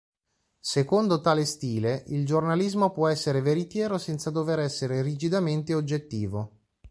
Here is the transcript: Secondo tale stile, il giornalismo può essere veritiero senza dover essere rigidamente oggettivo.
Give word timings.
Secondo 0.59 1.21
tale 1.21 1.45
stile, 1.45 2.05
il 2.07 2.25
giornalismo 2.25 2.89
può 2.89 3.07
essere 3.07 3.39
veritiero 3.39 3.99
senza 3.99 4.31
dover 4.31 4.57
essere 4.57 5.03
rigidamente 5.03 5.75
oggettivo. 5.75 6.57